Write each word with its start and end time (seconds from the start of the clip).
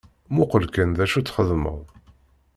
Muqel 0.35 0.65
kan 0.73 0.89
d 0.97 0.99
acu 1.03 1.21
txeddmeḍ. 1.21 1.79